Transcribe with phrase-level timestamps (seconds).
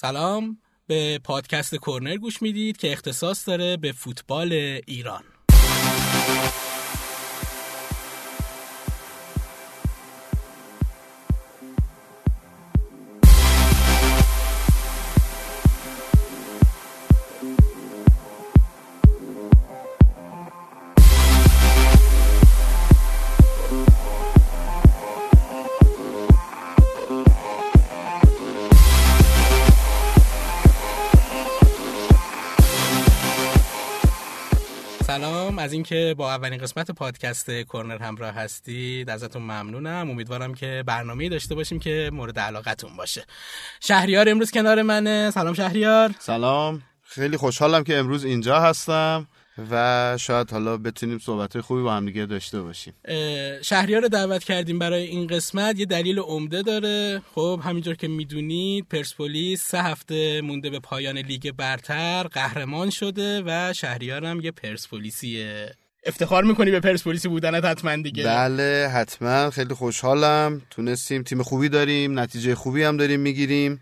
[0.00, 0.58] سلام.
[0.86, 4.52] به پادکست کورنر گوش می‌دید که اختصاص داره به فوتبال
[4.86, 5.24] ایران.
[35.78, 39.10] اینکه با اولین قسمت پادکست کورنر همراه هستید.
[39.10, 40.10] ازتون ممنونم.
[40.10, 43.24] امیدوارم که برنامه داشته باشیم که مورد علاقتون باشه.
[43.80, 45.30] شهریار امروز کنار منه.
[45.30, 46.14] سلام شهریار.
[46.18, 46.82] سلام.
[47.02, 49.26] خیلی خوشحالم که امروز اینجا هستم.
[49.70, 52.94] و شاید حالا بتونیم صحبت خوبی با هم دیگه داشته باشیم.
[53.62, 55.78] شهریار رو دعوت کردیم برای این قسمت.
[55.78, 57.22] یه دلیل عمده داره.
[57.34, 63.72] خب همینجور که می‌دونید پرسپولیس سه هفته مونده به پایان لیگ برتر قهرمان شده و
[63.72, 65.74] شهریار هم یه پرسپولیسیه.
[66.06, 69.50] افتخار می‌کنی به پرسپولیسی بودنت حتما دیگه؟ بله حتما.
[69.50, 70.62] خیلی خوشحالم.
[70.70, 73.80] تونستیم تیم خوبی داریم نتیجه خوبی هم داریم می‌گیریم.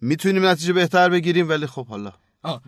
[0.00, 2.12] می‌تونیم نتیجه بهتر بگیریم ولی خب حالا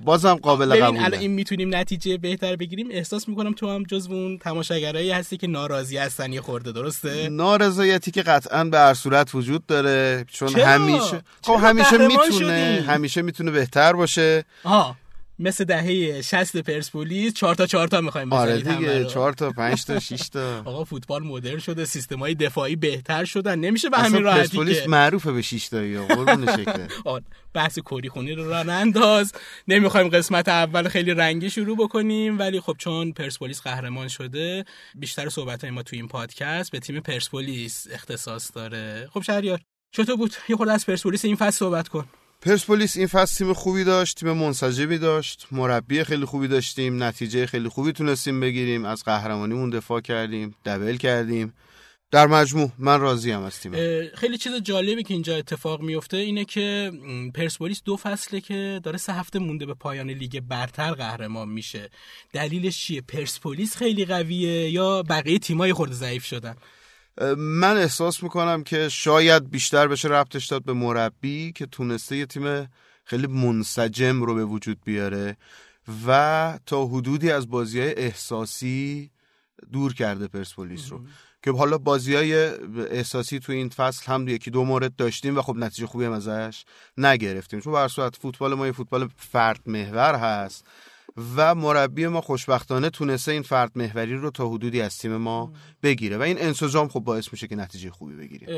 [0.05, 2.89] بازم قابل قبول الان این می‌تونیم نتیجه بهتر بگیریم.
[2.91, 6.33] احساس می‌کنم تو هم جز اون تماشاگرایی هستی که ناراضی هستن.
[6.33, 11.99] یه خورده درسته؟ نارضایتی که قطعا به هر صورت وجود داره چون همیشه خب همیشه
[11.99, 14.45] می‌تونه همیشه می‌تونه بهتر باشه.
[14.65, 15.02] آه.
[15.43, 19.99] مثل دهه 60 پرسپولیس 4 تا 4 تا می‌خوایم آره دیگه 4 تا 5 تا
[19.99, 20.59] 6 تا.
[20.71, 23.59] آقا فوتبال مدرن شده سیستمای دفاعی بهتر شدن.
[23.59, 26.87] نمیشه به همین راحتی پرسپولیس که معروفه به 6 تایی قربون شکل.
[27.55, 29.33] بحث کوری خونی رو راه انداز
[29.69, 35.65] نمی‌خوایم قسمت اول خیلی رنگی شروع بکنیم ولی خب چون پرسپولیس قهرمان شده بیشتر صحبت
[35.65, 39.09] ما تو این پادکست به تیم پرسپولیس اختصاص داره.
[39.13, 39.61] خب شهریار
[39.93, 42.05] چطور بود؟ یه خورده از پرسپولیس این فصل صحبت کن.
[42.43, 45.47] پرسپولیس این فصل تیم خوبی داشت تیم منسجمی داشت.
[45.53, 48.85] مربی خیلی خوبی داشتیم نتیجه خیلی خوبی تونستیم بگیریم.
[48.85, 51.55] از قهرمانیمون دفاع کردیم دبل کردیم.
[52.11, 53.73] در مجموع من راضی ام از تیم.
[54.15, 56.93] خیلی چیز جالبی که اینجا اتفاق میفته اینه که
[57.35, 61.91] پرسپولیس دو فصله که داره سه هفته مونده به پایان لیگ برتر قهرمان میشه.
[62.33, 66.57] دلیلش چیه؟ پرسپولیس خیلی قویه یا بقیه تیمای خورده ضعیف شدن؟
[67.37, 72.69] من احساس می‌کنم که شاید بیشتر بشه ربطش داد به مربی که تونسته یه تیم
[73.05, 75.37] خیلی منسجم رو به وجود بیاره
[76.07, 79.11] و تا حدودی از بازی های احساسی
[79.73, 81.01] دور کرده پرسپولیس رو.
[81.45, 82.35] که حالا بازی های
[82.91, 86.65] احساسی تو این فصل هم یکی دو مورد داشتیم و خب نتیجه خوبی هم ازش
[86.97, 87.61] نگرفتیم.
[87.61, 90.67] چون بر صورت فوتبال ما یه فوتبال فرد محور هست.
[91.37, 95.53] و مربی ما خوشبختانه تونسته این فرد محوری رو تا حدودی از تیم ما
[95.83, 98.49] بگیره و این انسجام خب باعث میشه که نتیجه خوبی بگیریم.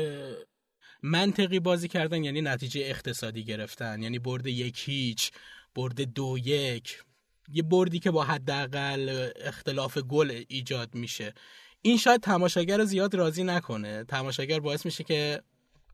[1.03, 5.31] منطقی بازی کردن یعنی نتیجه اقتصادی گرفتن یعنی برد یک هیچ
[5.75, 7.03] برد دو یک
[7.49, 11.33] یه بردی که با حداقل اختلاف گل ایجاد میشه.
[11.81, 14.03] این شاید تماشاگر زیاد راضی نکنه.
[14.03, 15.41] تماشاگر باعث میشه که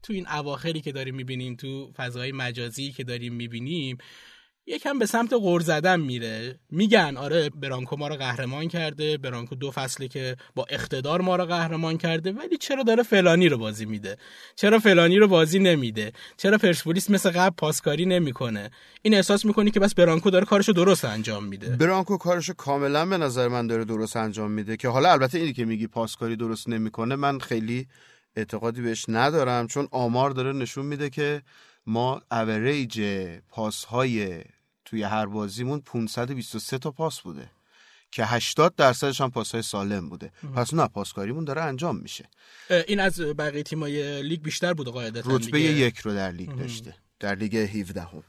[0.04, 3.98] تو این اواخری که داریم می‌بینیم تو فضای مجازی که داریم می‌بینیم
[4.66, 6.60] یکم به سمت غور زدن میره.
[6.70, 11.46] میگن آره برانکو ما رو قهرمان کرده برانکو دو فصله که با اقتدار ما رو
[11.46, 14.18] قهرمان کرده ولی چرا داره فلانی رو بازی میده؟
[14.56, 18.70] چرا فلانی رو بازی نمیده؟ چرا پرسپولیس مثل قبل پاسکاری نمی‌کنه؟
[19.02, 21.76] این احساس می‌کنی که بس برانکو داره کارشو درست انجام میده.
[21.76, 25.66] برانکو کارشو کاملا به نظر من داره درست انجام میده که حالا البته اینی که
[25.66, 27.88] میگی پاسکاری درست نمی‌کنه من خیلی
[28.36, 31.42] اعتقادی بهش ندارم چون آمار داره نشون میده که
[31.86, 33.02] ما اوریج
[33.50, 34.44] پاس های
[34.86, 37.50] توی هر بازیمون 523 تا پاس بوده
[38.12, 40.31] که 80 درصدش هم پاسهای سالم بوده.
[40.56, 42.30] پس نه پاسکاریمون داره انجام میشه.
[42.88, 47.36] این از بقیه تیمای لیگ بیشتر بوده قاعدتا رتبه یک رو در لیگ داشته در
[47.36, 48.24] لیگ 17 هم.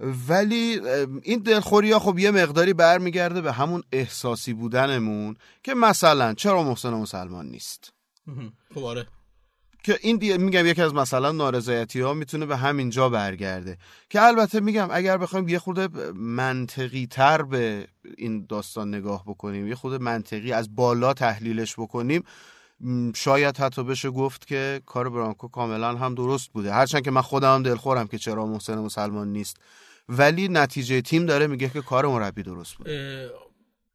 [0.00, 0.80] ولی
[1.22, 6.90] این دلخوری ها خب یه مقداری برمیگرده به همون احساسی بودنمون که مثلا چرا محسن
[6.90, 7.92] مسلمان نیست؟
[8.74, 9.06] خب آره.
[9.84, 10.38] که این دی...
[10.38, 13.78] میگم یکی از مثلا نارضایتی ها می‌تونه به همین جا برگرده.
[14.10, 19.74] که البته میگم اگر بخوایم یه خورده منطقی تر به این داستان نگاه بکنیم یه
[19.74, 22.22] خورده منطقی از بالا تحلیلش بکنیم
[23.14, 26.72] شاید حتی بشه گفت که کار برانکو کاملا هم درست بوده.
[26.72, 29.56] هرچند که من خودم دلخورم که چرا محسن مسلمان نیست.
[30.08, 33.30] ولی نتیجه تیم داره میگه که کار مربی درست بوده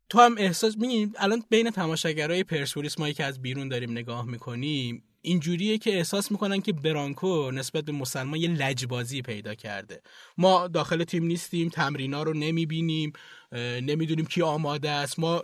[0.09, 5.03] تو هم احساس میگیم الان بین تماشاگرای پرسپولیس ما که از بیرون داریم نگاه می‌کنیم.
[5.21, 10.01] اینجوریه که احساس می‌کنن که برانکو نسبت به مسلمان یه لجبازی پیدا کرده.
[10.38, 13.13] ما داخل تیم نیستیم تمرینا رو نمی‌بینیم
[13.81, 15.19] نمی‌دونیم کی آماده است.
[15.19, 15.44] ما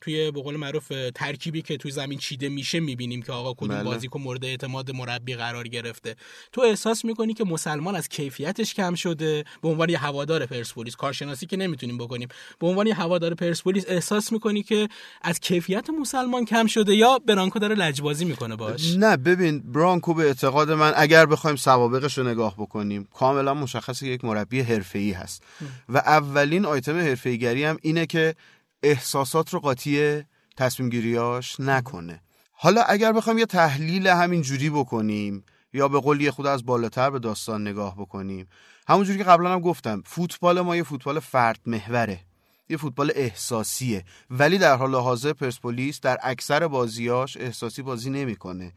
[0.00, 3.84] توی به قول معروف ترکیبی که توی زمین چیده میشه می‌بینیم که آقا کدوم بله.
[3.84, 6.16] بازیکن مورد اعتماد مربی قرار گرفته.
[6.52, 11.46] تو احساس می‌کنی که مسلمان از کیفیتش کم شده؟ به عنوان یه هوادار پرسپولیس کارشناسی
[11.46, 12.28] که نمی‌تونیم بکنیم.
[12.58, 14.88] به عنوان یه هوادار پرسپولیس احساس می‌کنی که
[15.22, 20.22] از کیفیت مسلمان کم شده یا برانکو داره لجبازی می‌کنه باش؟ نه ببین برانکو به
[20.22, 25.42] اعتقاد من اگر بخوایم سوابقش رو نگاه بکنیم کاملا مشخصه که یک مربی حرفه‌ای هست.
[25.88, 28.34] و اولین آیتم حرفه‌ایگری هم اینه که
[28.82, 30.22] احساسات رو قاطی
[30.56, 32.22] تصمیم گیریاش نکنه.
[32.52, 37.10] حالا اگر بخوایم یه تحلیل همین جوری بکنیم یا به قول یه خود از بالاتر
[37.10, 38.46] به داستان نگاه بکنیم
[38.88, 42.20] همونجوری که قبلا هم گفتم فوتبال ما یه فوتبال فرد محوره
[42.68, 44.04] یه فوتبال احساسیه.
[44.30, 48.72] ولی در حال حاضر پرسپولیس در اکثر بازیاش احساسی بازی نمی‌کنه.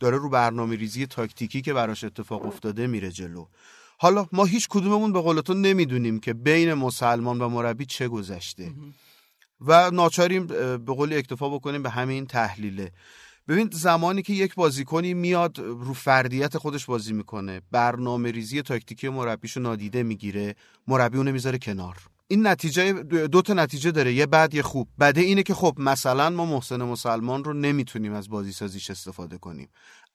[0.00, 3.46] داره رو برنامه ریزی تاکتیکی که براش اتفاق افتاده میره جلو.
[3.98, 8.72] حالا ما هیچ کدوممون به قول تو نمی‌دونیم که بین مسلمان و مربی چه گذشته.
[9.60, 12.92] و ناچاریم به قول اکتفا بکنیم به همین تحلیله.
[13.48, 19.60] ببین زمانی که یک بازیکنی میاد رو فردیت خودش بازی می‌کنه برنامه ریزی تاکتیکی مربیشو
[19.60, 20.54] نادیده می‌گیره
[20.86, 21.96] مربی اونو می‌ذاره کنار.
[22.28, 24.88] این نتیجه دو تا نتیجه داره یه بد یه خوب.
[25.00, 29.68] بده اینه که خب مثلا ما محسن مسلمان رو نمی‌تونیم از بازی سازیش استفاده کنیم.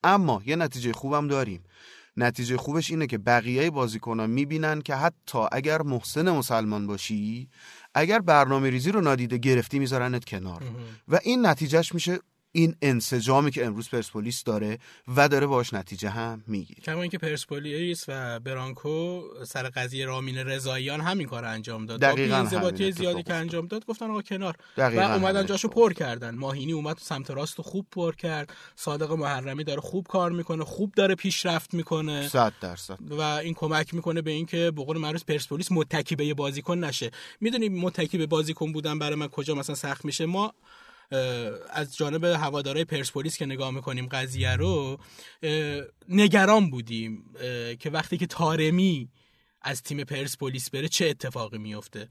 [0.04, 1.64] اما یه نتیجه خوبم داریم.
[2.18, 7.50] نتیجه خوبش اینه که بقیه بازیکنان می‌بینن که حتی اگر محسن مسلمان باشی
[7.96, 10.64] اگر برنامه ریزی رو نادیده گرفتی میذارنت کنار.
[11.08, 12.20] و این نتیجهش میشه
[12.56, 14.80] این انسجامی که امروز پرسپولیس داره
[15.16, 16.82] و داره باش نتیجه هم می‌گیره.
[16.82, 22.00] کما اینکه پرسپولیس و برانکو سر قضیه رامین رضاییان همین کار انجام داد.
[22.00, 24.56] دقیقاً با انضباطی زیادی که انجام داد گفتن آقا کنار.
[24.78, 26.36] دقیقاً و اومدن جاشو پر کردن.
[26.36, 28.54] ماهینی اومد تو سمت راست خوب پر کرد.
[28.76, 32.28] صادق محرمی داره خوب کار می‌کنه خوب داره پیشرفت می‌کنه.
[32.28, 32.98] صد درصد.
[33.10, 37.12] و این کمک می‌کنه به اینکه به قول معروف پرسپولیس متکی به بازیکن نشه.
[37.42, 40.54] می‌دونی متکی به بازیکن بودن برای من کجا مثلا سخت میشه؟ ما
[41.70, 44.98] از جانب هوادارهای پرسپولیس که نگاه می‌کنیم قضیه رو
[46.10, 47.24] نگران بودیم
[47.80, 49.10] که وقتی که تارمی
[49.62, 52.08] از تیم پرسپولیس بره چه اتفاقی میفته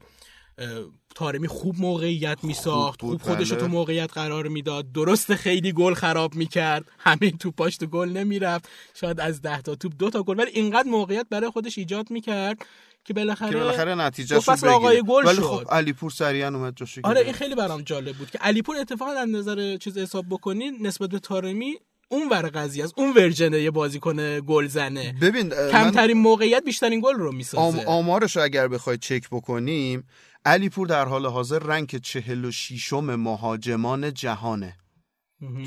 [1.15, 3.65] تارمی خوب موقعیت میساخت خوب, بود، خودش رو بله.
[3.65, 4.91] تو موقعیت قرار می‌داد.
[4.91, 6.85] درست خیلی گل خراب می‌کرد.
[6.99, 8.69] همین توپاش تو گل نمی‌رفت.
[8.93, 12.65] شاید از ده تا توپ دو تا گل ولی اینقدر موقعیت برای خودش ایجاد می‌کرد
[13.05, 15.41] که بالاخره که بالاخره نتیجه آقای گل ولی.
[15.41, 17.21] خب علیپور سریعا اومد جاشو آره.
[17.21, 21.19] این خیلی برام جالب بود که علیپور اتفاقا از نظر چیز حساب بکنین نسبت به
[21.19, 21.75] تارمی
[22.09, 22.93] اون ور قضیه است.
[22.97, 27.85] اون ورژن یه بازیکن گل زنه ببین من کمترین موقعیت بیشترین گل رو آم می‌سازه.
[27.85, 30.07] آمارش رو اگر بخوای چک بکنیم
[30.45, 34.77] علیپور در حال حاضر rank 46 مهاجمان جهانه.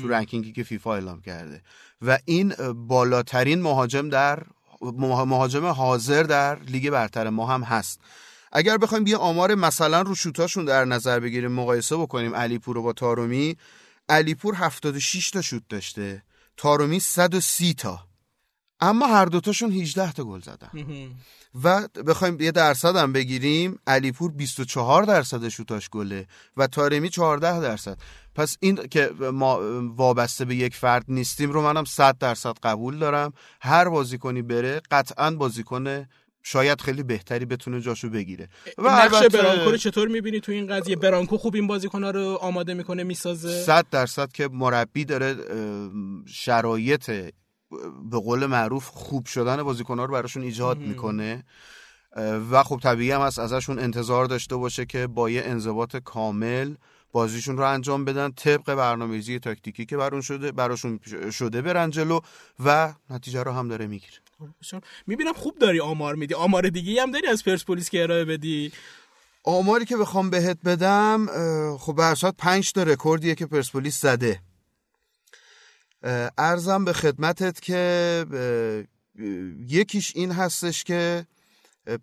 [0.01, 1.61] تو ranking ی که فیفا اعلام کرده.
[2.01, 4.43] و این بالاترین مهاجم در
[4.81, 7.99] مه- مهاجم حاضر در لیگ برتر ما هم هست.
[8.51, 12.93] اگر بخوایم یه آمار مثلا رو شوتاشون در نظر بگیریم مقایسه بکنیم علیپور رو با
[12.93, 13.57] تارومی
[14.09, 16.23] علیپور 76 تا شوت داشته
[16.57, 18.06] تارومی 130 تا.
[18.79, 20.69] اما هر دوتاشون 18 تا گل زدن.
[21.63, 26.27] و بخوایم یه درصد هم بگیریم علیپور 24 درصد شوتاش گله
[26.57, 27.97] و تارمی 14 درصد.
[28.35, 29.59] پس این که ما
[29.95, 33.33] وابسته به یک فرد نیستیم رو منم 100 درصد قبول دارم.
[33.61, 36.05] هر بازیکنی بره قطعا بازیکن
[36.43, 38.49] شاید خیلی بهتری بتونه جاشو بگیره.
[38.77, 42.37] و نقش البته برانکو رو چطور می‌بینی تو این قضیه؟ برانکو خوب این بازیکن‌ها رو
[42.41, 45.35] آماده می‌کنه می‌سازه؟ 100 درصد که مربی داره
[46.27, 47.11] شرایط
[48.11, 51.43] به قول معروف خوب شدن بازیکن‌ها رو براشون ایجاد می‌کنه.
[52.51, 56.75] و خب طبیعی هم هست ازشون انتظار داشته باشه که با یه انضباط کامل
[57.11, 60.99] بازیشون رو انجام بدن طبق برنامه‌ریزی تاکتیکی که برون شده براشون
[61.31, 62.19] شده برن جلو
[62.65, 64.13] و نتیجه رو هم داره می‌گیره.
[65.07, 66.33] می‌بینم خوب داری آمار میدی.
[66.33, 68.71] آمار دیگه هم داری از پرسپولیس که ارائه بدی؟
[69.43, 71.27] آماری که بخوام بهت بدم
[71.77, 74.39] خب صورت پنج تا رکوردیه که پرسپولیس زده.
[76.37, 78.25] ارزم به خدمتت که
[79.67, 81.25] یکیش این هستش که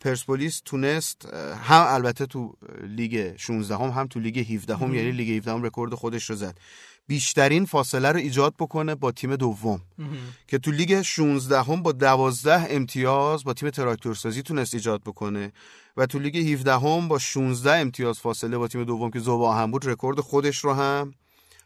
[0.00, 1.26] پرسپولیس تونست
[1.64, 5.62] هم البته تو لیگ 16 هم, هم تو لیگ 17 هم یعنی لیگ 17 هم
[5.62, 6.58] رکورد خودش رو زد.
[7.06, 9.80] بیشترین فاصله رو ایجاد بکنه با تیم دوم.
[10.48, 15.52] که تو لیگ 16 هم با 12 امتیاز با تیم تراکتورسازی تونست ایجاد بکنه
[15.96, 19.88] و تو لیگ 17 هم با 16 امتیاز فاصله با تیم دوم که ذوب‌آهن بود
[19.88, 21.14] رکورد خودش رو هم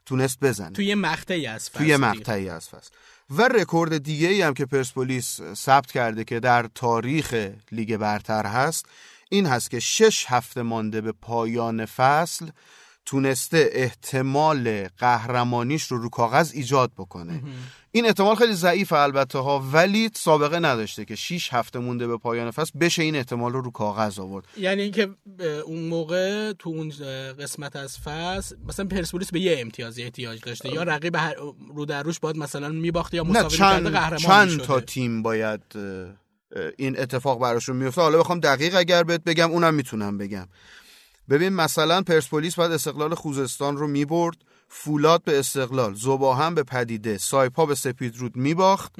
[0.09, 0.71] تونست بزنه.
[0.71, 2.91] توی مقطعی از فصل توی مقطعی از فصل.
[3.31, 8.87] و رکورد دیگه ای هم که پرسپولیس ثبت کرده که در تاریخ لیگ برتر هست
[9.29, 12.47] این هست که شش هفته مانده به پایان فصل
[13.09, 17.43] تونسته احتمال قهرمانیش رو رو کاغذ ایجاد بکنه.
[17.91, 22.51] این احتمال خیلی ضعیف البته ها ولی سابقه نداشته که 6 هفته مونده به پایان
[22.51, 24.45] فصل بشه این احتمال رو رو کاغذ آورد.
[24.57, 25.09] یعنی اینکه
[25.67, 26.93] اون موقع تو اون
[27.41, 31.17] قسمت از فصل مثلا پرسپولیس به یه امتیازی احتیاج داشته یا رقیب
[31.75, 35.63] رو در روش باید مثلا میباخت یا مساوی چند, قهرمان چند تا تیم باید
[36.77, 40.49] این اتفاق براشون میفته حالا بخوام دقیق اگر بهت بگم اونم می‌تونم بگم.
[41.29, 44.37] ببین مثلا پرسپولیس باید استقلال خوزستان رو می‌برد
[44.69, 48.95] فولاد به استقلال زباهم به پدیده سایپا به سپیدرود میباخت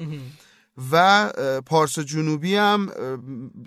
[0.91, 1.29] و
[1.65, 2.91] پارس جنوبی هم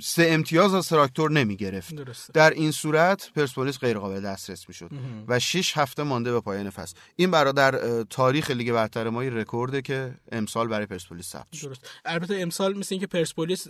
[0.03, 1.95] سه امتیاز از تراکتور نمی گرفت
[2.33, 4.91] در این صورت پرسپولیس غیر قابل دسترس می شد
[5.29, 6.97] و شش هفته مانده به پایان فصل.
[7.17, 11.67] این برای در تاریخ لیگ برتر ما رکورده که امسال برای پرسپولیس ثبت شد.
[11.67, 11.91] درست.
[12.05, 13.67] البته امسال مثل اینکه پرسپولیس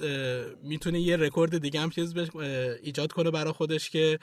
[0.62, 2.14] می‌تونه یه رکورد دیگه هم چیز
[2.82, 4.18] ایجاد کنه برای خودش که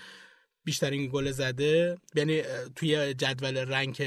[0.69, 2.41] بیشترین گل زده یعنی
[2.75, 4.03] توی جدول rank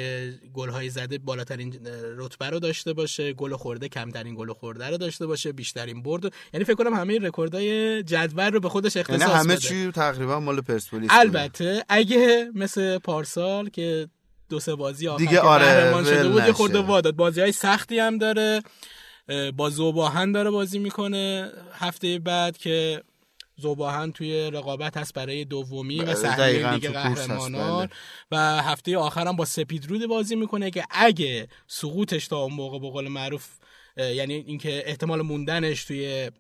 [0.55, 1.75] گل های زده بالاترین
[2.17, 6.33] رتبه رو داشته باشه گل خورده کمترین گل خورده رو داشته باشه بیشترین برد.
[6.53, 10.61] یعنی فکر کنم همه رکوردهای جدول رو به خودش اختصاص یعنی همه چی تقریبا مال
[10.61, 14.09] پرسپولیس البته اگه مثل پارسال که
[14.49, 17.17] دو سه بازی آخر دیگه آره شده بود یه خورده واداد.
[17.17, 18.63] بازی های سختی هم داره
[19.57, 21.51] با زوباهن داره بازی می‌کنه.
[21.73, 23.03] هفته بعد که
[23.63, 27.87] زوباهن توی رقابت هست برای دومی و سهمیه لیگ قهرمانان.
[27.87, 27.97] بله.
[28.31, 33.09] و هفته آخرم با سپیدرود بازی می‌کنه که اگه سقوطش تا اون موقع به قول
[33.09, 33.49] معروف
[33.97, 36.31] یعنی اینکه احتمال موندنش توی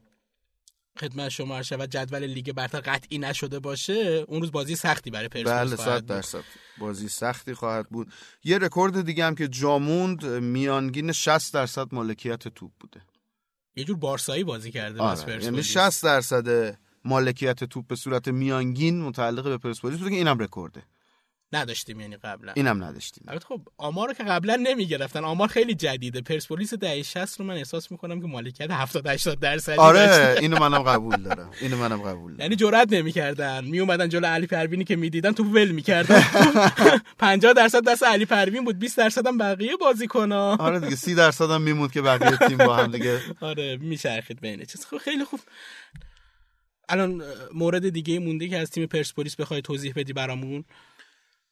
[1.00, 5.81] خدمت شما شود جدول لیگ برتر قطعی نشده باشه اون روز بازی سختی برای پرسپولیس
[5.81, 6.45] بله صد درصد.
[6.79, 8.12] بازی سختی خواهد بود.
[8.45, 13.00] یه رکورد دیگه هم که جاموند میانگین 60 درصد مالکیت توپ بوده.
[13.76, 15.45] یه جور بارسایی بازی کرده آره.
[15.45, 20.82] یعنی 60 درصد مالکیت توپ به صورت میانگین متعلق به پرسپولیس بوده که اینم رکورده.
[21.54, 22.52] نداشتیم یعنی قبلا.
[22.56, 23.25] اینم نداشتیم.
[23.28, 26.21] البته خب آمار رو که قبلا نمی‌گرفتن آمار خیلی جدیده.
[26.21, 30.82] پرسپولیس دهه 60 رو من احساس می‌کنم که مالکیت 70 80 درصدی آره اینو منم
[30.82, 31.50] قبول دارم.
[31.61, 32.40] اینو منم قبول دارم.
[32.40, 33.64] یعنی جرئت نمی‌کردن.
[33.64, 36.23] می اومدن جلو علی پروینی که می‌دیدن تو ول می‌کردن.
[37.18, 40.56] 50 درصد دست علی پروین بود 20 درصد هم بقیه بازیکن‌ها.
[40.56, 44.64] آره دیگه 30 درصد هم میموند که بقیه تیم با هم دیگه آره میچرخید بین
[44.64, 44.87] چیز.
[44.87, 45.40] خب خیلی خوب.
[46.89, 47.23] الان
[47.55, 50.65] مورد دیگه مونده که از تیم پرسپولیس بخوای توضیح بدی برامون؟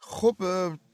[0.03, 0.37] خب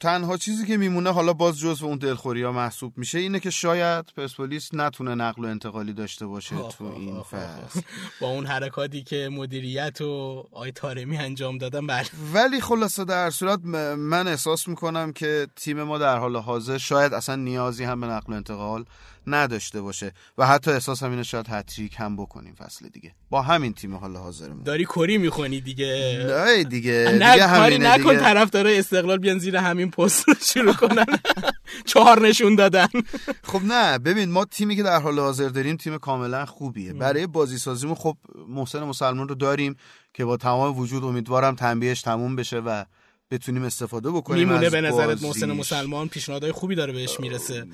[0.00, 4.04] تنها چیزی که میمونه حالا باز جزو اون دلخوری ها محسوب میشه اینه که شاید
[4.16, 7.80] پرسپولیس نتونه نقل و انتقالی داشته باشه تو این فصل.
[8.20, 12.06] با اون حرکاتی که مدیریت و آی تارمی انجام دادن بله.
[12.34, 13.64] ولی خلاصه در صورت
[13.98, 18.32] من احساس می‌کنم که تیم ما در حال حاضر شاید اصلا نیازی هم به نقل
[18.32, 18.84] و انتقال
[19.26, 23.14] نداشته باشه و حتی احساس هم اینه شاید هتریک هم بکنیم فصل دیگه.
[23.30, 24.62] با همین تیم حالا حاضرمون.
[24.62, 27.18] داری کری می‌خونی دیگه؟ نه دیگه.
[27.20, 31.06] نه دیگه کاری نکن طرف داره استقلال بیان زیر همین پست شروع کنن.
[31.84, 32.88] چهار نشون دادن.
[33.50, 36.92] خب نه ببین ما تیمی که در حال حاضر داریم تیم کاملا خوبیه.
[36.92, 38.16] برای بازی سازیمون خب
[38.48, 39.76] محسن مسلمان رو داریم
[40.14, 42.84] که با تمام وجود امیدوارم تنبیهش تموم بشه و
[43.30, 46.08] بتونیم استفاده بکنیم میمونه به نظرت محسن مسلمان.
[46.08, 47.66] پیشنهادهای خوبی داره بهش می‌رسه.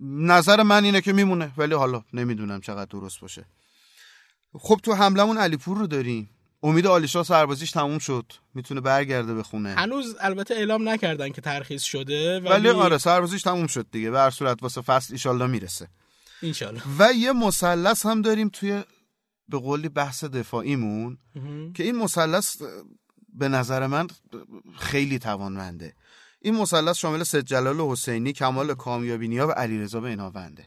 [0.00, 3.44] نظر من اینه که میمونه ولی حالا نمی‌دونم چقدر درست باشه.
[4.52, 6.30] خب تو حملمون علیپور رو داریم.
[6.62, 8.32] امید آلیشا سربازیش تموم شد.
[8.54, 9.74] می‌تونه برگرده به خونه.
[9.74, 14.10] هنوز البته اعلام نکردن که ترخیص شده ولی, ولی آره سربازیش تموم شد دیگه.
[14.10, 15.88] به هر صورت واسه فصل ایشالله می‌رسه.
[16.42, 16.82] انشالله.
[16.98, 18.82] و یه مثلث هم داریم توی
[19.48, 21.18] به قولی بحث دفاعیمون
[21.74, 22.56] که این مثلث
[23.34, 24.06] به نظر من
[24.78, 25.94] خیلی توانمنده.
[26.40, 30.66] این مثلث شامل سید جلال حسینی کمال کامیابی و علیرضا بیناونده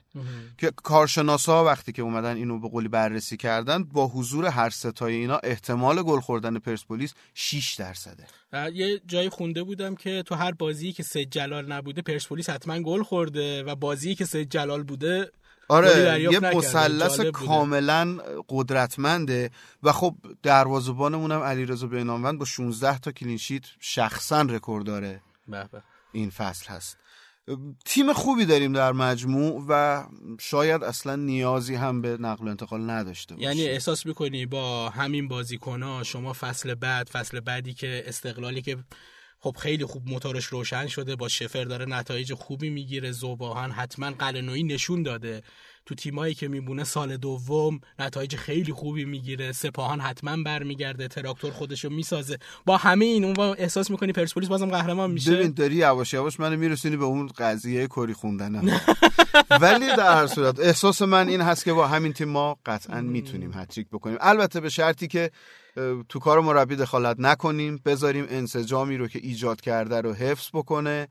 [0.57, 5.39] که کارشناسا وقتی که اومدن اینو به قولی بررسی کردن با حضور هر ستای اینا
[5.43, 8.25] احتمال گل خوردن پرسپولیس 6 درصده.
[8.73, 13.03] یه جایی خونده بودم که تو هر بازی که سید جلال نبوده پرسپولیس حتما گل
[13.03, 15.31] خورده و بازی که سید جلال بوده
[15.69, 18.17] آره یه مثلث کاملا
[18.49, 19.51] قدرتمنده
[19.83, 25.21] و خب دروازه‌بانمون هم علیرضا بیرانوند با 16 تا clean sheet شخصا رکورد داره.
[26.11, 26.97] این فصل هست.
[27.85, 30.03] تیم خوبی داریم در مجموع و
[30.39, 33.49] شاید اصلا نیازی هم به نقل و انتقال نداشته باشیم.
[33.49, 38.77] یعنی احساس می‌کنی با همین بازیکن شما فصل بعد فصل بعدی که استقلالی که
[39.39, 44.63] خب خیلی خوب موتورش روشن شده با شفر داره نتایج خوبی می‌گیره ذوب‌آهن حتما قلعه‌نویی
[44.63, 45.41] نشون داده.
[45.85, 49.51] تو تیمایی که میمونه سال دوم نتایج خیلی خوبی می‌گیره.
[49.51, 51.07] سپاهان حتما برمیگرده.
[51.07, 52.37] تراکتور خودشو می‌سازه.
[52.65, 56.57] با همه این اون احساس می‌کنی پرسپولیس بازم قهرمان میشه؟ ببین داری یواش یواش منو
[56.57, 58.79] میرسونی به اون قضیه کری خوندن
[59.61, 63.51] ولی در هر صورت احساس من این هست که با همین تیم ما قطعا می‌تونیم
[63.53, 64.17] هتریک بکنیم.
[64.21, 65.31] البته به شرطی که
[66.09, 67.81] تو کار مربی دخالت نکنیم.
[67.85, 71.07] بذاریم انسجامی رو که ایجاد کرده رو حفظ بکنه.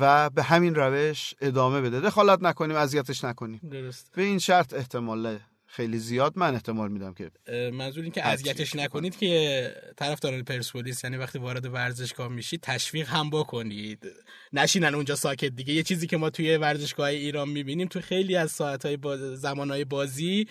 [0.00, 2.00] و به همین روش ادامه بده.
[2.00, 3.60] دخالت نکنیم اذیتش نکنیم.
[3.70, 4.10] درست.
[4.16, 5.38] به این شرط احتمال
[5.70, 7.30] خیلی زیاد من احتمال میدم که
[7.72, 13.30] منظور این که اذیتش نکنید که طرفداران پرسپولیس یعنی وقتی وارد ورزشگاه میشید تشویق هم
[13.30, 14.06] بکنید.
[14.52, 15.72] نشینن اونجا ساکت دیگه.
[15.72, 19.20] یه چیزی که ما توی ورزشگاه ایران می‌بینیم تو خیلی از ساعتهای باز...
[19.20, 20.46] زمانهای بازی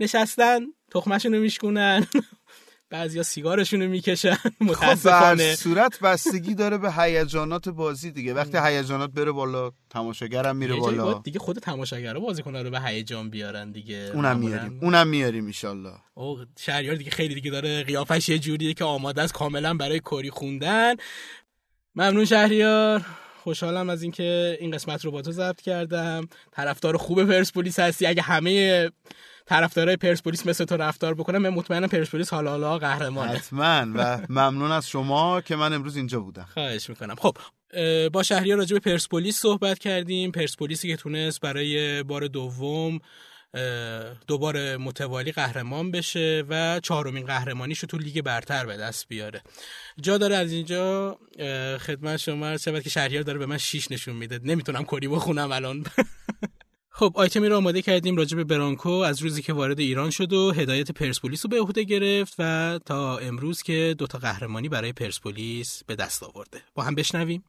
[0.00, 2.06] نشستن تخمشون رو میشکنن
[2.90, 5.50] بعضیا سیگارشون رو می‌کشن متاسفانه.
[5.50, 8.34] خب صورت بستگی داره به هیجانات بازی دیگه.
[8.34, 11.12] وقتی هیجانات بره بالا تماشاگرم میره بالا.
[11.24, 16.38] دیگه خود تماشاگرا بازیکن‌ها رو به هیجان بیارن دیگه اونم میاریم اونم میاریم ان او
[16.58, 20.94] شهریار دیگه خیلی دیگه داره قیافش یه جوریه که آماده است کاملا برای کری خوندن.
[21.94, 23.06] ممنون شهریار.
[23.42, 26.28] خوشحالم از اینکه این قسمت رو با تو ضبط کردم.
[26.52, 28.06] طرفدار خوب پرسپولیس هستی.
[28.06, 28.90] اگه همه
[29.48, 33.32] طرفدارای پرسپولیس مثل تو رفتار بکنم من مطمئنم پرسپولیس حالا حالا قهرمانه.
[33.32, 33.86] حتما.
[33.94, 36.48] و ممنون از شما که من امروز اینجا بودم.
[36.54, 37.14] خواهش می‌کنم.
[37.14, 37.36] خب
[38.12, 40.32] با شهریار راجع به پرسپولیس صحبت کردیم.
[40.32, 42.98] پرسپولیسی که تونست برای بار دوم
[44.26, 49.42] دوباره متوالی قهرمان بشه و چهارمین قهرمانیشو تو لیگ برتر به دست بیاره.
[50.00, 51.18] جا داره از اینجا
[51.80, 54.40] خدمت شما شود که شهریار داره به من شیش نشون میده.
[54.44, 55.84] نمی‌تونم کری بخونم الان.
[56.98, 60.52] خب آیتمی رو آماده کردیم راجع به برانکو از روزی که وارد ایران شد و
[60.52, 65.96] هدایت پرسپولیس رو به عهده گرفت و تا امروز که دوتا قهرمانی برای پرسپولیس به
[65.96, 66.62] دست آورده.
[66.74, 67.44] با هم بشنویم.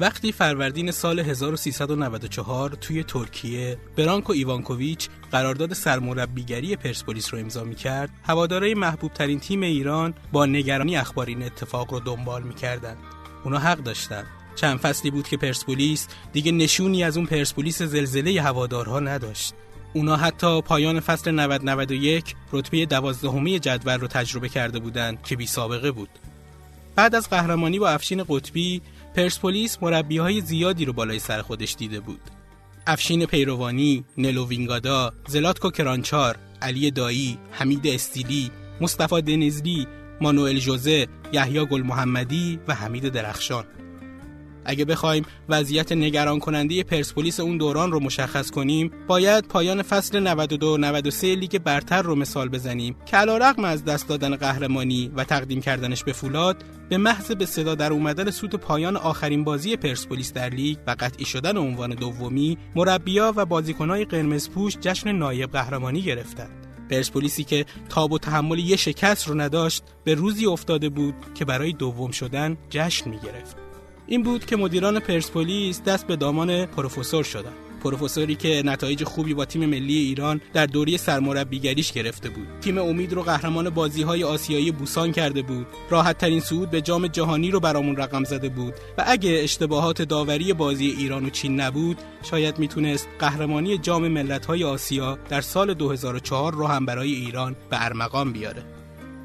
[0.00, 8.74] وقتی فروردین سال 1394 توی ترکیه برانکو ایوانکوویچ قرارداد سرمربیگری پرسپولیس رو امضا می‌کرد هوادارای
[8.74, 12.96] محبوب ترین تیم ایران با نگرانی اخبار این اتفاق رو دنبال می‌کردند.
[13.44, 14.24] اونا حق داشتن.
[14.56, 19.54] چند فصلی بود که پرسپولیس دیگه نشونی از اون پرسپولیس زلزله هوادارها نداشت.
[19.92, 25.46] اونا حتی پایان فصل 90 91 رتبه دوازدهمی جدول رو تجربه کرده بودند که بی
[25.46, 26.08] سابقه بود.
[26.96, 28.82] بعد از قهرمانی با افشین قطبی
[29.14, 32.20] پرسپولیس مربی های زیادی رو بالای سر خودش دیده بود.
[32.86, 39.86] افشین پیروانی، نلو وینگادا، زلاتکو کرانچار، علی دایی، حمید استیلی، مصطفی دنزلی،
[40.20, 43.64] مانوئل جوزه، یحیی گل محمدی و حمید درخشان.
[44.64, 50.34] اگه بخوایم وضعیت نگران کننده پرسپولیس اون دوران رو مشخص کنیم باید پایان فصل
[51.10, 56.04] 92-93 لیگ برتر رو مثال بزنیم که علیرغم از دست دادن قهرمانی و تقدیم کردنش
[56.04, 60.78] به فولاد به محض به صدا در اومدن سوت پایان آخرین بازی پرسپولیس در لیگ
[60.86, 67.66] و قطعی شدن عنوان دومی مربیا و بازیکنهای قرمزپوش جشن نایب قهرمانی گرفتند پرسپولیسی که
[67.88, 72.56] تاب و تحمل یه شکست رو نداشت به روزی افتاده بود که برای دوم شدن
[72.70, 73.59] جشن می گرفت.
[74.10, 79.44] این بود که مدیران پرسپولیس دست به دامان پروفسور شدند پروفسوری که نتایج خوبی با
[79.44, 82.46] تیم ملی ایران در دوره سرمربیگریش گرفته بود.
[82.60, 85.66] تیم امید رو قهرمان بازی های آسیایی بوسان کرده بود.
[85.90, 88.74] راحت ترین صعود به جام جهانی رو برامون رقم زده بود.
[88.98, 94.64] و اگه اشتباهات داوری بازی ایران و چین نبود شاید می‌تونست قهرمانی جام ملت های
[94.64, 98.79] آسیا در سال 2004 رو هم برای ایران به ارمغان بیاره.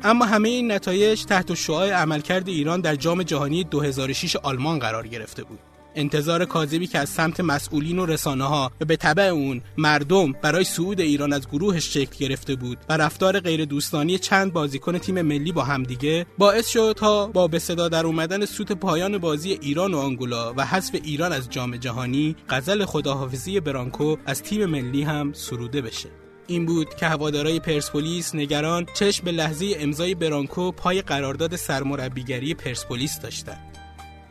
[0.06, 5.44] اما همه این نتایج تحت شعاع عملکرد ایران در جام جهانی 2006 آلمان قرار گرفته
[5.44, 5.60] بود.
[5.96, 10.64] انتظار کاذبی که از سمت مسئولین و رسانه ها و به طبع اون مردم برای
[10.64, 15.52] صعود ایران از گروهش شکل گرفته بود و رفتار غیر دوستانی چند بازیکن تیم ملی
[15.52, 19.98] با همدیگه باعث شد تا با به صدا در اومدن سوت پایان بازی ایران و
[19.98, 25.82] آنگولا و حذف ایران از جام جهانی غزل خداحافظی برانکو از تیم ملی هم سروده
[25.82, 26.10] بشه
[26.48, 33.20] این بود که هوادارای پرسپولیس نگران چشم به لحظه امضای برانکو پای قرارداد سرمربیگری پرسپولیس
[33.20, 33.78] داشتند.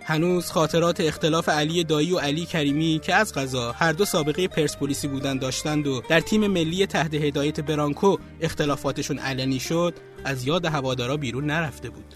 [0.07, 5.09] هنوز خاطرات اختلاف علی دایی و علی کریمی که از غذا هر دو سابقه پرسپولیسی
[5.09, 11.17] بودن داشتند و در تیم ملی تحت هدایت برانکو اختلافاتشون علنی شد از یاد هوادارا
[11.17, 12.15] بیرون نرفته بود.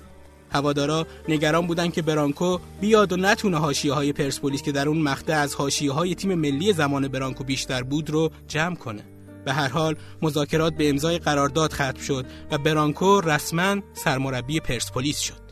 [0.53, 5.37] هوادارا نگران بودند که برانکو بیاد و نتونه حاشیه های پرسپولیس که در اون مقطع
[5.37, 9.18] از حاشیه های تیم ملی زمان برانکو بیشتر بود رو جمع کنه.
[9.45, 15.49] به هر حال مذاکرات به امضای قرارداد ختم شد و برانکو رسما سرمربی پرسپولیس شد.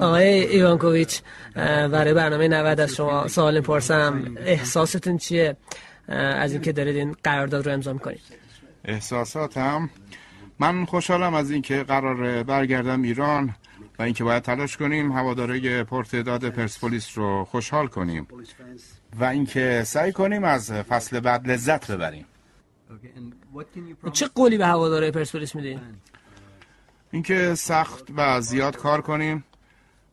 [0.00, 1.20] آقای ایوانکوویچ
[1.54, 4.36] برای برنامه 90 از شما سوال پرسم.
[4.38, 5.56] احساستون چیه؟
[6.08, 8.20] از اینکه دارید این قرارداد رو امضا می‌کنید
[8.84, 9.90] احساساتم؟
[10.58, 13.54] من خوشحالم از اینکه قرار برگردم ایران
[13.98, 18.26] و اینکه باید تلاش کنیم هواداره پرتعداد پرسپولیس رو خوشحال کنیم.
[19.20, 22.26] و اینکه سعی کنیم از فصل بعد لذت ببریم.
[24.12, 25.80] چه قولی به هواداره پرسپولیس میدین
[27.10, 29.44] اینکه سخت و زیاد کار کنیم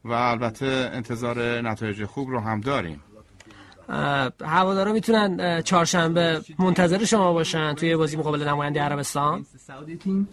[0.05, 3.01] و البته انتظار نتایج خوب رو هم داریم.
[4.45, 9.45] هوادارا می‌تونن چهارشنبه منتظر شما باشن توی بازی مقابل نماینده عربستان.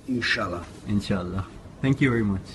[0.08, 0.60] انشالله.
[0.88, 1.42] انشالله.
[1.82, 2.50] Thank you very much.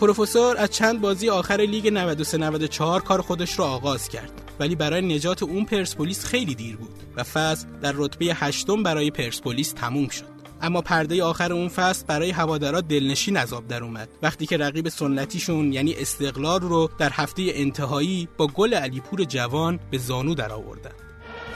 [0.00, 4.45] پروفسور از چند بازی آخر لیگ 93 94 کار خودش رو آغاز کرد.
[4.60, 9.72] ولی برای نجات اون پرسپولیس خیلی دیر بود و فصل در رتبه هشتم برای پرسپولیس
[9.72, 10.36] تموم شد.
[10.62, 14.08] اما پرده آخر اون فصل برای هوادارا دلنشین آب در اومد.
[14.22, 19.98] وقتی که رقیب سنتیشون یعنی استقلال رو در هفته انتهایی با گل علیپور جوان به
[19.98, 20.90] زانو در آوردن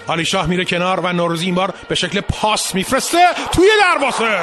[0.09, 3.19] علی شاه میره کنار و نوروزی این بار به شکل پاس میفرسته
[3.53, 4.39] توی دروازه.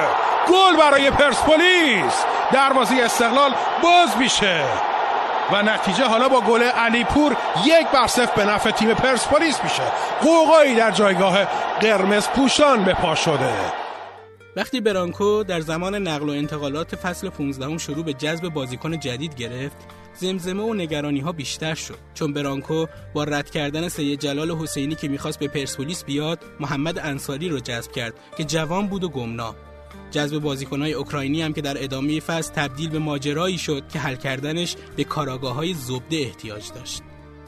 [0.47, 2.23] گل برای پرسپولیس.
[2.53, 3.51] دروازه استقلال
[3.83, 4.63] باز میشه.
[5.53, 9.83] و نتیجه حالا با گل علیپور یک بر صفر به نفع تیم پرسپولیس میشه.
[10.21, 11.45] قوقایی در جایگاه
[11.81, 13.53] قرمز پوشان به پا شده.
[14.55, 19.77] وقتی برانکو در زمان نقل و انتقالات فصل 15 شروع به جذب بازیکن جدید گرفت
[20.13, 21.97] زمزمه و نگرانی ها بیشتر شد.
[22.13, 27.49] چون برانکو با رد کردن سید جلال حسینی که می‌خواست به پرسپولیس بیاد محمد انصاری
[27.49, 29.55] رو جذب کرد که جوان بود و گمنام.
[30.11, 34.75] جذب بازیکنهای اوکراینی هم که در ادامه فصل تبدیل به ماجرایی شد که حل کردنش
[34.95, 37.01] به کاراگاه های زبده احتیاج داشت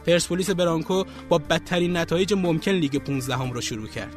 [0.06, 4.16] پرسپولیس برانکو با بدترین نتایج ممکن لیگ 15 هم رو شروع کرد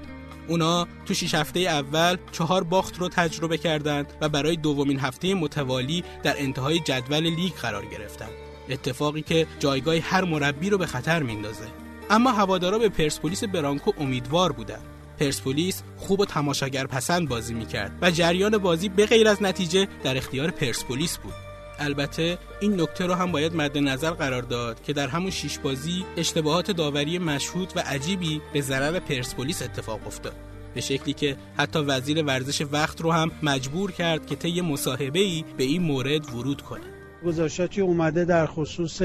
[0.49, 6.05] اونا تو شیش هفته اول چهار باخت رو تجربه کردند و برای دومین هفته متوالی
[6.23, 8.33] در انتهای جدول لیگ قرار گرفتند.
[8.69, 11.65] اتفاقی که جایگاه هر مربی رو به خطر میندازه.
[12.11, 14.92] اما هوادارا به پرسپولیس برانکو امیدوار بودند.
[15.18, 20.16] پرسپولیس خوب و تماشاگر پسند بازی می‌کرد و جریان بازی به غیر از نتیجه در
[20.16, 21.35] اختیار پرسپولیس بود.
[21.79, 26.05] البته این نکته رو هم باید مد نظر قرار داد که در همون شیش بازی
[26.16, 30.37] اشتباهات داوری مشهود و عجیبی به ضرر پرسپولیس اتفاق افتاد
[30.75, 34.61] به شکلی که حتی وزیر ورزش وقت رو هم مجبور کرد که طی
[35.14, 36.81] ای به این مورد ورود کنه
[37.27, 39.03] گزارشاتی اومده در خصوص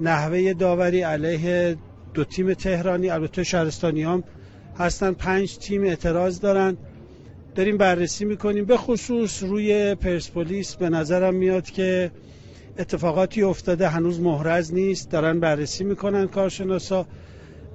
[0.00, 1.76] نحوه داوری علیه
[2.14, 4.24] دو تیم تهرانی البته شهرستانی هم
[4.80, 5.12] هستن.
[5.12, 6.76] پنج تیم اعتراض دارن.
[7.54, 8.64] داریم بررسی می‌کنیم.
[8.64, 12.10] به خصوص روی پرسپولیس به نظرم میاد که
[12.78, 13.88] اتفاقاتی افتاده.
[13.88, 15.10] هنوز محرز نیست.
[15.10, 17.06] دارن بررسی می‌کنن کارشناسا.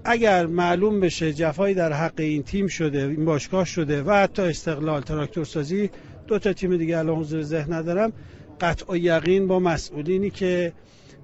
[0.08, 5.02] اگر معلوم بشه جفایی در حق این تیم شده این باشگاه شده و حتی استقلال
[5.02, 5.90] تراکتورسازی
[6.28, 8.14] دو تا تیم دیگه الان حضور ذهن ندارم
[8.62, 10.74] قطع و یقین با مسئولینی که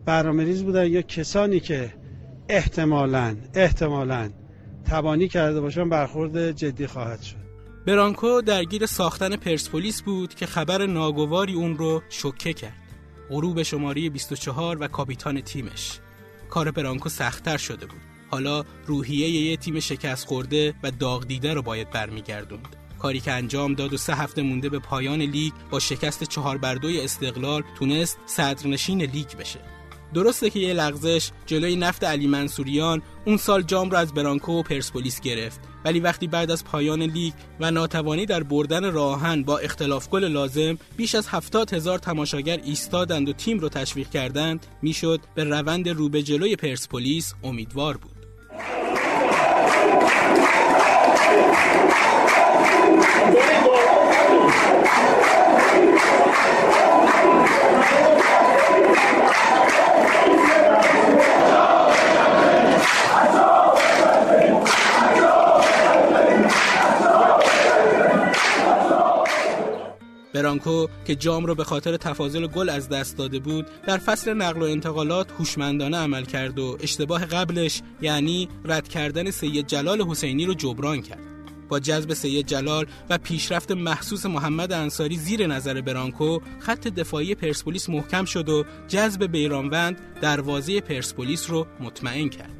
[0.06, 1.94] برنامه ریز بودن یا کسانی که
[2.50, 4.30] احتمالاً احتمالاً
[4.86, 7.41] تبانی کرده باشن برخورد جدی خواهد شد
[7.86, 12.78] برانکو درگیر ساختن پرسپولیس بود که خبر ناگواری اون رو شوکه کرد.
[13.30, 16.00] غروب شماره 24 و کاپیتان تیمش.
[16.50, 18.02] کار برانکو سختتر شده بود.
[18.30, 22.76] حالا روحیه یه تیم شکست خورده و داغ دیده رو باید برمیگردوند.
[23.00, 27.02] کاری که انجام داد و سه هفته مونده به پایان لیگ با شکست چهار بردوی
[27.02, 29.60] استقلال تونست صدرنشین لیگ بشه.
[30.13, 34.63] درسته که یه لغزش جلوی نفت علی منصوریان اون سال جام رو از برانکو و
[34.63, 35.60] پرسپولیس گرفت.
[35.86, 40.78] ولی وقتی بعد از پایان لیگ و ناتوانی در بردن راهن با اختلاف گل لازم
[40.97, 46.10] بیش از هفتاد هزار تماشاگر ایستادند و تیم رو تشویق کردند می‌شد به روند رو
[46.10, 48.21] به جلوی پرسپولیس امیدوار بود.
[70.34, 74.62] برانکو که جام رو به خاطر تفاضل گل از دست داده بود در فصل نقل
[74.62, 80.54] و انتقالات هوشمندانه عمل کرد و اشتباه قبلش یعنی رد کردن سید جلال حسینی رو
[80.54, 81.31] جبران کرد.
[81.72, 87.90] با جذب سید جلال و پیشرفت محسوس محمد انصاری زیر نظر برانکو خط دفاعی پرسپولیس
[87.90, 92.52] محکم شد و جذب بیرانوند دروازه پرسپولیس رو مطمئن کرد.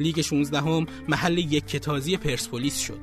[0.00, 3.00] لیگ 16 هم محل یک کتازی پرسپولیس شد.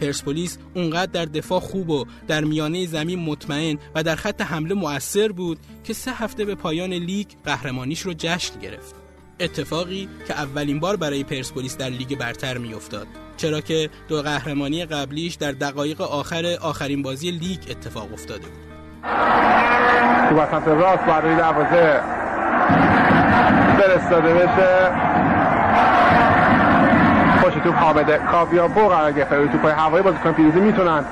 [0.00, 5.32] پرسپولیس اونقدر در دفاع خوب و در میانه زمین مطمئن و در خط حمله مؤثر
[5.32, 9.05] بود که سه هفته به پایان لیگ قهرمانیش رو جشن گرفت.
[9.40, 13.06] اتفاقی که اولین بار برای پرسپولیس در لیگ برتر میافتاد.
[13.36, 18.66] چرا که دو قهرمانی قبلیش در دقایق آخر آخرین بازی لیگ اتفاق افتاده بود.
[20.28, 22.00] تو وسط راست برای دروازه
[23.78, 24.90] فرستاده بشه.
[27.42, 31.04] خوش توپ حامد کاویاپور قرار گرفته روی توپای هوایی بازیکن پیروزی می‌تونن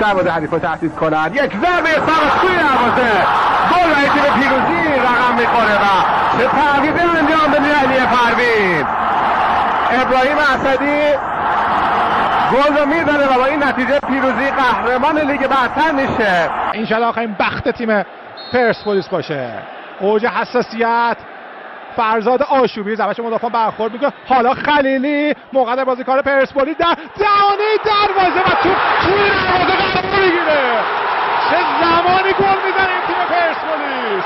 [0.00, 1.30] دروازه حریف رو تهدید کنن.
[1.34, 3.12] یک ضربه سقف توی دروازه.
[3.70, 8.86] گل تیم پیروزی رقم می‌خوره و چه تعویضی انجام به علی پروین
[9.90, 11.12] ابراهیم اسدی
[12.52, 16.50] گل رو می‌زنه و با این نتیجه پیروزی قهرمان لیگ برتر میشه.
[16.72, 18.04] این آخرین بخت تیم
[18.52, 19.50] پرسپولیس باشه.
[20.00, 21.16] اوج حساسیت
[21.96, 24.12] فرزاد آشوبی زبش مدافع برخورد می‌کنه.
[24.28, 28.70] حالا خلیلی موقع بازیکن پرسپولیس در دهانه دروازه و تو
[29.02, 30.80] توی دروازه قرار می‌گیره.
[31.50, 34.24] چه زمانی گل می‌زنه این تیم پرسپولیس؟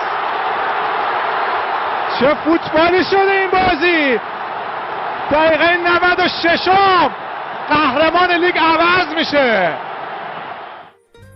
[2.23, 4.19] چه فوتبالی شده این بازی
[5.33, 6.69] دقیقه 96
[7.69, 9.77] قهرمان لیگ عوض میشه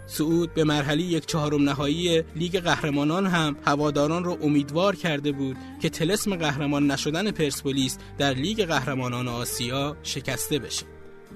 [0.06, 5.88] سعود به مرحله یک چهارم نهایی لیگ قهرمانان هم هواداران را امیدوار کرده بود که
[5.88, 10.86] تلسم قهرمان نشدن پرسپولیس در لیگ قهرمانان آسیا شکسته بشه.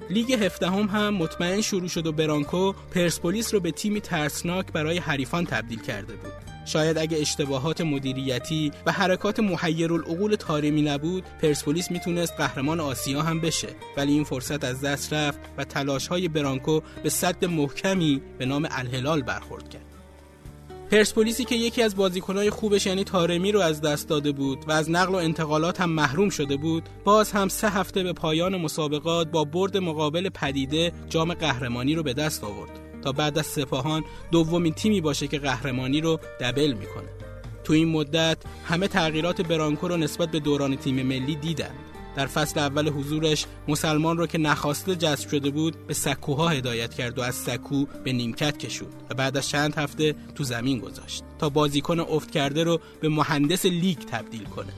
[0.09, 5.45] لیگ هفدهم هم مطمئن شروع شد و برانکو پرسپولیس رو به تیمی ترسناک برای حریفان
[5.45, 6.50] تبدیل کرده بود.
[6.65, 13.67] شاید اگه اشتباهات مدیریتی و حرکات العقول تارمی نبود پرسپولیس می‌تونست قهرمان آسیا هم بشه.
[13.97, 18.67] ولی این فرصت از دست رفت و تلاش های برانکو به صد محکمی به نام
[18.71, 19.85] الهلال برخورد کرد.
[20.91, 24.91] پرسپولیسی که یکی از بازیکنهای خوبش یعنی تارمی رو از دست داده بود و از
[24.91, 29.43] نقل و انتقالات هم محروم شده بود باز هم سه هفته به پایان مسابقات با
[29.43, 32.90] برد مقابل پدیده جام قهرمانی رو به دست آورد.
[33.01, 37.09] تا بعد از سپاهان دومین تیمی باشه که قهرمانی رو دبل می‌کنه.
[37.63, 41.75] تو این مدت همه تغییرات برانکو رو نسبت به دوران تیم ملی دیدن.
[42.15, 47.19] در فصل اول حضورش مسلمان رو که نخواسته جذب شده بود به سکوها هدایت کرد
[47.19, 51.49] و از سکو به نیمکت کشود و بعد از چند هفته تو زمین گذاشت تا
[51.49, 54.73] بازیکن افت کرده رو به مهندس لیگ تبدیل کنه.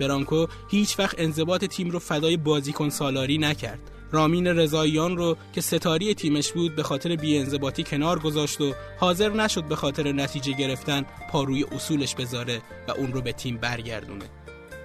[0.00, 3.90] برانکو هیچ وقت انضباط تیم رو فدای بازیکن سالاری نکرد.
[4.16, 9.64] رامین رضاییان رو که ستاری تیمش بود به خاطر بیانضباطی کنار گذاشت و حاضر نشد
[9.64, 14.24] به خاطر نتیجه گرفتن پاروی اصولش بذاره و اون رو به تیم برگردونه.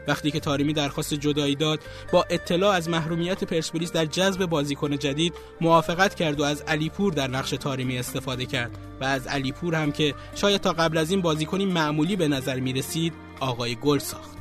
[0.08, 1.80] وقتی که تاریمی درخواست جدایی داد
[2.12, 7.28] با اطلاع از محرومیت پرسپولیس در جذب بازیکن جدید موافقت کرد و از علیپور در
[7.28, 11.66] نقش تاریمی استفاده کرد و از علیپور هم که شاید تا قبل از این بازیکنی
[11.66, 14.41] معمولی به نظر می رسید آقای گل ساخت.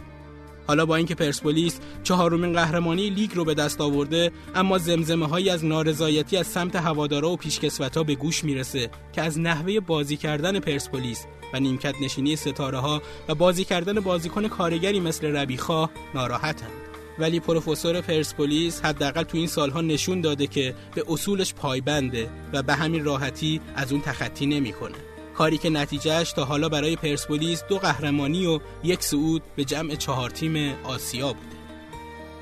[0.66, 5.64] حالا با اینکه پرسپولیس چهارمین قهرمانی لیگ رو به دست آورده اما زمزمه هایی از
[5.64, 11.27] نارضایتی از سمت هوادارا و پیشکسوتا به گوش می‌رسه که از نحوه بازی کردن پرسپولیس
[11.53, 16.70] و نیمکت نشینی ستاره ها و بازی کردن بازیکن کارگری مثل ربیخا ناراحتند
[17.18, 22.75] ولی پروفسور پرسپولیس حداقل تو این سالها نشون داده که به اصولش پایبنده و به
[22.75, 25.10] همین راحتی از اون تخطی نمی‌کنه.
[25.35, 30.31] کاری که نتیجهش تا حالا برای پرسپولیس دو قهرمانی و یک صعود به جمع چهار
[30.31, 31.57] تیم آسیا بوده.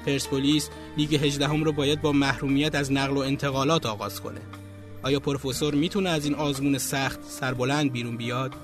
[0.07, 4.41] پرسپولیس لیگ 18 هم رو باید با محرومیت از نقل و انتقالات آغاز کنه.
[5.03, 8.55] آیا پروفسور می‌تونه از این آزمون سخت سربلند بیرون بیاد؟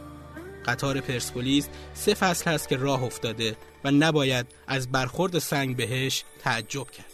[0.67, 6.91] قطار پرسپولیس سه فصل هست که راه افتاده و نباید از برخورد سنگ بهش تعجب
[6.91, 7.14] کرد.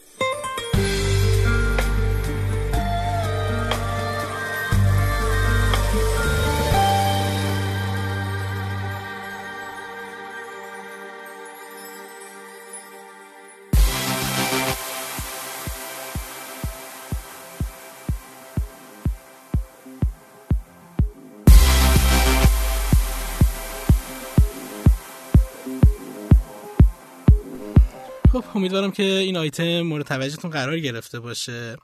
[28.40, 31.76] خب امیدوارم که این آیتم مورد توجهتون قرار گرفته باشه.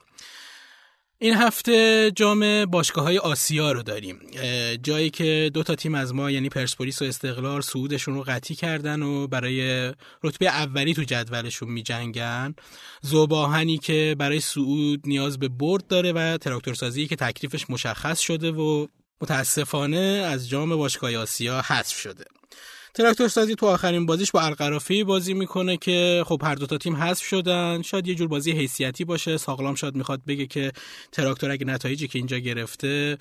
[1.19, 4.19] این هفته جام باشگاه های آسیا رو داریم.
[4.83, 9.01] جایی که دو تا تیم از ما یعنی پرسپولیس و استقلال صعودشون رو قطعی کردن
[9.01, 9.91] و برای
[10.23, 12.55] رتبه اولی تو جدولشون می جنگن
[13.01, 18.87] زوباهنی که برای صعود نیاز به برد داره و تراکتورسازی که تکلیفش مشخص شده و
[19.21, 22.25] متاسفانه از جام باشگاه آسیا حذف شده.
[22.97, 26.95] تراکتور سازی تو آخرین بازیش با الغرافه بازی می‌کنه که خب هر دو تا تیم
[26.95, 27.81] حذف شدن.
[27.81, 29.37] شاید یه جور بازی حیثیتی باشه.
[29.37, 30.71] ساغلام شاید می‌خواد بگه که
[31.11, 33.17] تراکتور اگه نتایجی که اینجا گرفته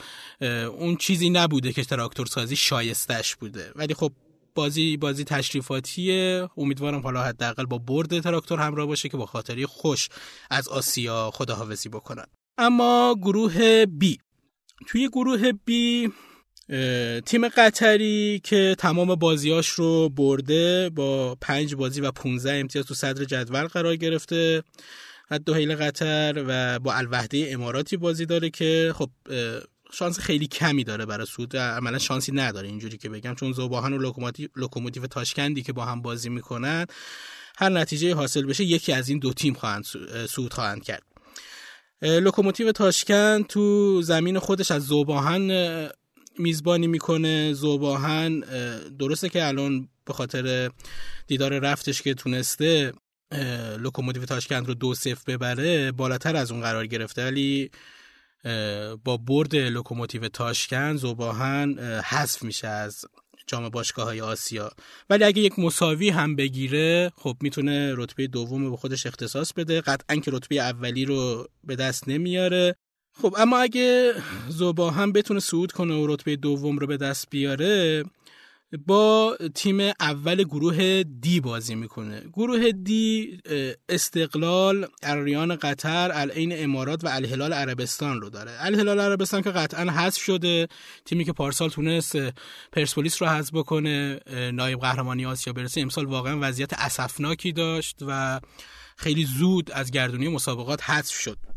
[0.79, 3.73] اون چیزی نبوده که تراکتور سازی شایستش بوده.
[3.75, 4.13] ولی خب
[4.55, 6.49] بازی بازی تشریفاتیه.
[6.57, 10.09] امیدوارم حالا حداقل با برد تراکتور همراه باشه که با خاطری خوش
[10.51, 12.27] از آسیا خداحافظی بکنن.
[12.59, 14.19] اما گروه B.
[14.87, 16.13] توی گروه B
[17.27, 23.25] تیم قطری که تمام بازیاش رو برده با پنج بازی و 15 امتیاز تو صدر
[23.25, 24.63] جدول قرار گرفته.
[25.47, 29.11] الدحیل قطر و با الوحده اماراتی بازی داره که خب
[29.93, 31.57] شانس خیلی کمی داره برای صعود.
[31.57, 34.13] عملا شانسی نداره اینجوری که بگم چون ذوب‌آهن و
[34.57, 36.87] لوکوموتیو تاشکندی که با هم بازی می‌کنن
[37.59, 39.85] هر نتیجه حاصل بشه یکی از این دو تیم خواهند
[40.29, 41.03] سود خواهند کرد.
[42.03, 45.51] لوکوموتیو تاشکند تو زمین خودش از ذوب‌آهن
[46.39, 48.41] میزبانی می‌کنه ذوب‌آهن
[48.99, 50.71] درسته که الان به خاطر
[51.27, 52.93] دیدار رفتش که تونسته
[53.79, 57.25] لوکوموتیو تاشکند رو دو صفر ببره بالاتر از اون قرار گرفته.
[57.25, 57.71] ولی
[59.05, 63.05] با برد لوکوموتیو تاشکند ذوب‌آهن حذف میشه از
[63.47, 64.71] جام باشگاه های آسیا.
[65.11, 69.81] ولی اگه یک مساوی هم بگیره خب می‌تونه رتبه دوم رو به خودش اختصاص بده.
[69.81, 72.77] قطعا که رتبه اولی رو به دست نمیاره.
[73.23, 74.15] خب اما اگه
[74.49, 78.05] زوبا هم بتونه صعود کنه و رتبه دوم رو به دست بیاره
[78.87, 82.23] با تیم اول گروه دی بازی می‌کنه.
[82.33, 83.39] گروه دی
[83.89, 88.53] استقلال اریان قطر العین امارات و الهلال عربستان رو داره.
[88.59, 90.69] الهلال عربستان که قطعا حذف شده
[91.05, 92.17] تیمی که پارسال تونست
[92.73, 94.21] پرسپولیس رو حذف بکنه
[94.53, 95.81] نایب قهرمانی آسیا برسه.
[95.81, 98.41] امسال واقعا وضعیت اسفناکی داشت و
[98.97, 101.56] خیلی زود از گردونی مسابقات حذف شد.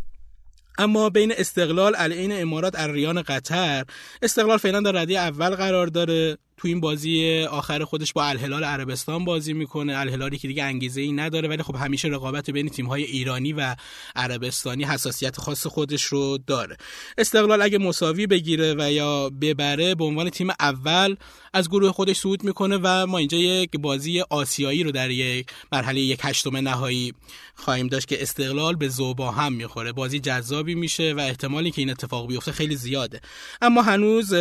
[0.80, 3.86] اما بین استقلال علیین امارات اریان قطر
[4.22, 6.38] استقلال فعلا در ردی اول قرار داره.
[6.60, 9.98] تو این بازی آخر خودش با الهلال عربستان بازی می‌کنه.
[9.98, 13.76] الهلالی که دیگه انگیزه ای نداره ولی خب همیشه رقابت بین تیم های ایرانی و
[14.16, 16.78] عربستانی حساسیت خاص خودش رو داره.
[17.18, 21.16] استقلال اگه مساوی بگیره و یا ببره به عنوان تیم اول
[21.54, 26.00] از گروه خودش صعود می‌کنه و ما اینجا یک بازی آسیایی رو در یک مرحله
[26.00, 27.14] یک هشتم نهایی
[27.56, 29.92] خواهیم داشت که استقلال به زوبا هم می‌خوره.
[29.92, 33.22] بازی جذابی میشه و احتمالی که این اتفاق بیفته خیلی زیاده.
[33.62, 34.34] اما هنوز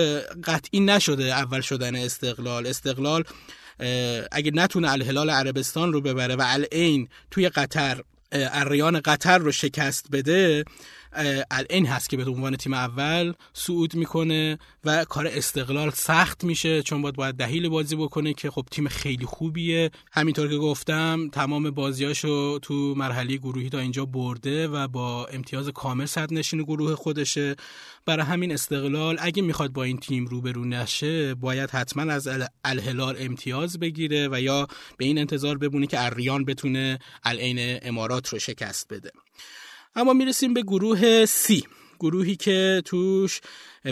[0.45, 2.67] قطعی نشده اول شدن استقلال.
[2.67, 3.25] استقلال
[4.33, 10.65] اگه نتونه الهلال عربستان رو ببره و العین توی قطر اریان قطر رو شکست بده
[11.51, 17.03] الان هست که به عنوان تیم اول صعود می‌کنه و کار استقلال سخت میشه چون
[17.03, 19.91] باید باید دهیل بازی بکنه که خب تیم خیلی خوبیه.
[20.13, 26.07] همینطور که گفتم تمام بازیاشو تو مرحله گروهی تا اینجا برده و با امتیاز کامل
[26.07, 27.57] صد نشین گروه خودشه.
[28.07, 32.29] برای همین استقلال اگه می‌خواد با این تیم روبرو نشه باید حتما از
[32.65, 38.39] الهلال امتیاز بگیره و یا به این انتظار ببونه که اریان بتونه العین امارات رو
[38.39, 39.11] شکست بده.
[39.99, 41.65] اما می‌رسیم به گروه سی
[42.01, 43.41] گروهی که توش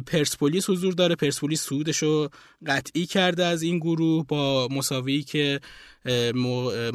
[0.07, 1.14] پرسپولیس حضور داره.
[1.14, 2.29] پرسپولیس سودش رو
[2.66, 5.61] قطعی کرده از این گروه با مساوی که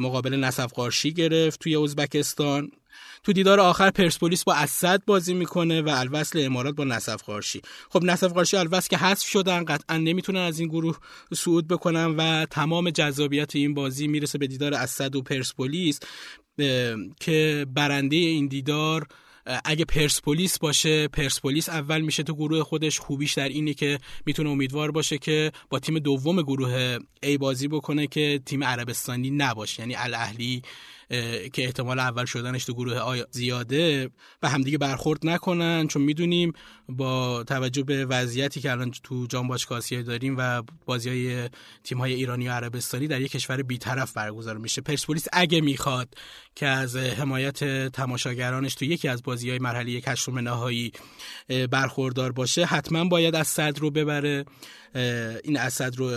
[0.00, 2.70] مقابل نصف قارشی گرفت توی ازبکستان.
[3.24, 8.04] تو دیدار آخر پرسپولیس با اسد بازی می‌کنه و الوصل امارات با نصف قارشی خب
[8.04, 10.98] نصف قارشی الوصل که حذف شدن قطعا نمی‌تونن از این گروه
[11.34, 16.00] صعود بکنن و تمام جذابیت این بازی می‌رسه به دیدار اسد و پرسپولیس.
[17.20, 19.06] که برنده این دیدار
[19.64, 24.90] اگه پرسپولیس باشه پرسپولیس اول میشه تو گروه خودش خوبیش در اینه که می‌تونه امیدوار
[24.90, 29.80] باشه که با تیم دوم گروه ای بازی بکنه که تیم عربستانی نباشه.
[29.80, 30.62] یعنی الاهلی
[31.52, 34.10] که احتمال اول شدنش تو گروه آی زیاده
[34.42, 36.52] و همدیگه برخورد نکنن چون می‌دونیم
[36.88, 41.48] با توجه به وضعیتی که الان تو جام باشگاه داریم و بازی های
[41.84, 44.80] تیم های ایرانی و عربستانی در یک کشور بیطرف برگزار میشه.
[44.80, 46.14] پرسپولیس اگه می‌خواد
[46.54, 50.92] که از حمایت تماشاگرانش تو یکی از بازی های مرحله هشتم نهایی
[51.70, 54.44] برخوردار باشه حتما باید از صد رو ببره.
[55.44, 56.10] این اسد رو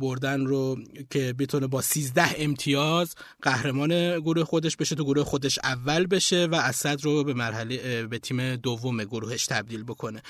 [0.00, 0.78] بردن رو
[1.10, 6.54] که بتونه با 13 امتیاز قهرمان گروه خودش بشه تو گروه خودش اول بشه و
[6.54, 10.22] اسد رو به مرحله به تیم دوم گروهش تبدیل بکنه.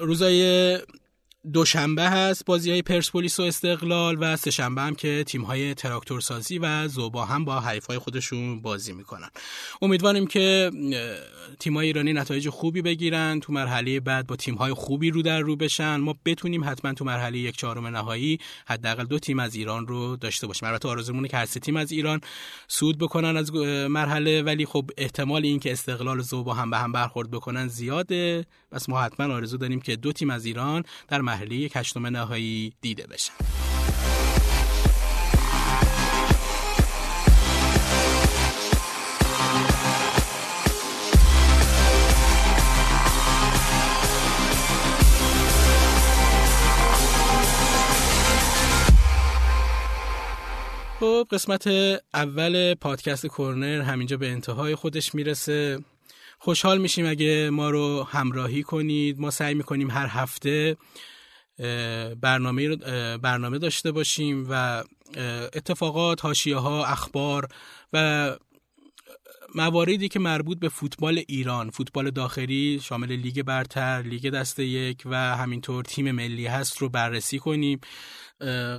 [0.00, 0.78] روزای
[1.52, 6.20] دوشنبه هست بازی های پرسپولیس و استقلال و سه شنبه هم که تیم های تراکتور
[6.20, 9.28] سازی و زوبا هم با حریف های خودشون بازی می‌کنن.
[9.82, 10.70] امیدواریم که
[11.58, 13.40] تیم های ایرانی نتایج خوبی بگیرن.
[13.40, 15.96] تو مرحله بعد با تیم های خوبی رو در رو بشن.
[15.96, 20.46] ما بتونیم حتما تو مرحله یک چهارم نهایی حداقل دو تیم از ایران رو داشته
[20.46, 20.68] باشیم.
[20.68, 22.20] البته آرزومونه که هر سه تیم از ایران
[22.68, 26.92] سود بکنن از مرحله ولی خب احتمال این که استقلال و زوبا هم به هم
[26.92, 28.46] برخورد بکنن زیاده.
[28.72, 33.06] پس ما حتما آرزو داریم که دو تیم از ایران در یک هشتم نهایی دیده
[33.06, 33.34] بشن
[51.00, 51.66] خب قسمت
[52.14, 55.78] اول پادکست کورنر همینجا به انتهای خودش می‌رسه.
[56.38, 59.20] خوشحال میشیم اگه ما رو همراهی کنید.
[59.20, 60.76] ما سعی می‌کنیم هر هفته
[62.20, 62.76] برنامه
[63.16, 64.84] برنامه داشته باشیم و
[65.52, 67.48] اتفاقات، حاشیه ها، اخبار
[67.92, 68.36] و
[69.54, 75.36] مواردی که مربوط به فوتبال ایران فوتبال داخلی شامل لیگ برتر لیگ دسته یک و
[75.36, 77.80] همینطور تیم ملی هست رو بررسی کنیم.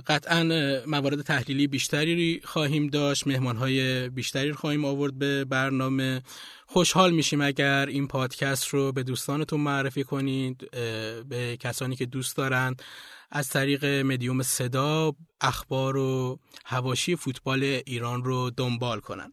[0.06, 0.42] قطعا
[0.86, 3.26] موارد تحلیلی بیشتری خواهیم داشت.
[3.26, 6.22] مهمانهای بیشتری خواهیم آورد به برنامه.
[6.66, 10.70] خوشحال میشیم اگر این پادکست رو به دوستانتون معرفی کنید
[11.28, 12.76] به کسانی که دوست دارن.
[13.30, 19.32] از طریق مدیوم صدا اخبار و هواشی فوتبال ایران رو دنبال کنند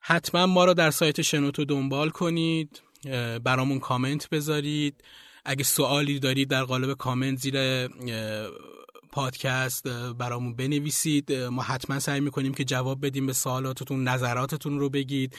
[0.00, 2.82] حتما ما رو در سایت شنوتو دنبال کنید
[3.44, 5.04] برامون کامنت بذارید.
[5.44, 7.54] اگه سوالی دارید در قالب کامنت زیر
[9.14, 9.88] پادکست
[10.18, 11.32] برامون بنویسید.
[11.32, 15.36] ما حتما سعی می‌کنیم که جواب بدیم به سوالاتتون نظراتتون رو بگید.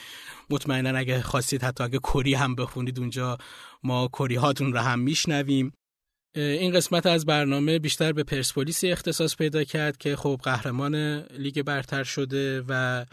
[0.50, 3.38] مطمئنا اگه خواستید حتی اگه کری هم بخونید اونجا
[3.82, 5.72] ما کری هاتون رو هم میشنویم.
[6.34, 12.04] این قسمت از برنامه بیشتر به پرسپولیسی اختصاص پیدا کرد که خب قهرمان لیگ برتر
[12.04, 13.04] شده و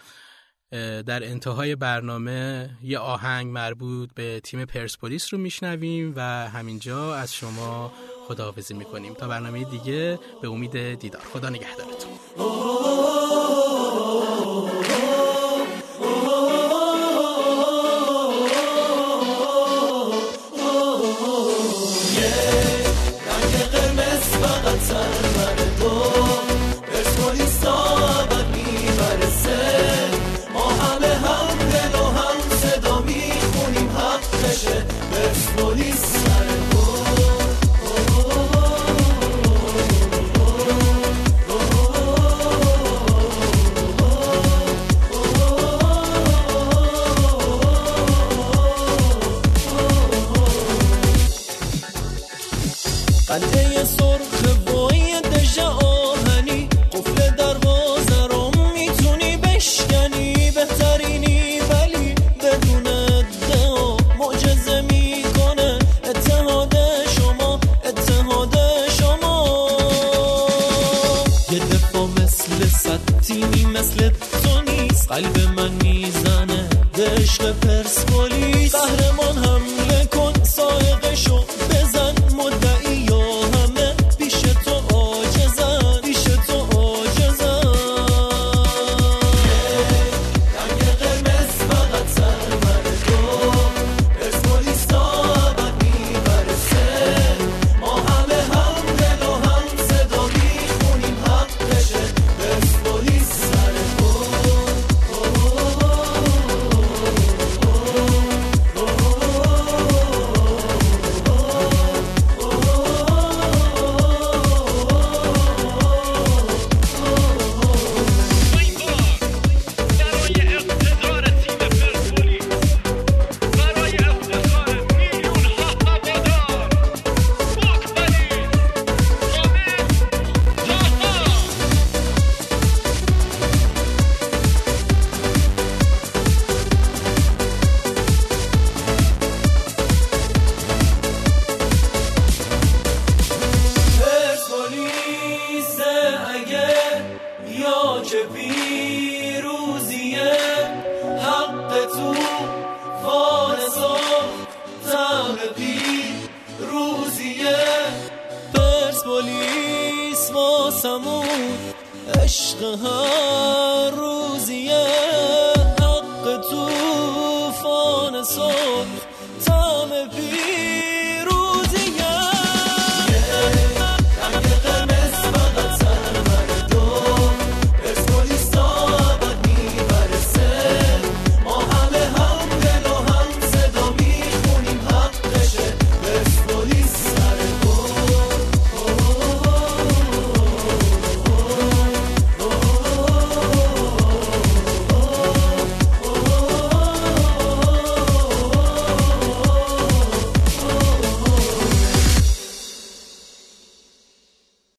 [1.05, 7.93] در انتهای برنامه یه آهنگ مربوط به تیم پرسپولیس رو میشنویم و همینجا از شما
[8.27, 9.13] خداحافظی می‌کنیم.
[9.13, 11.21] تا برنامه دیگه به امید دیدار.
[11.33, 12.11] خدا نگهدارتون.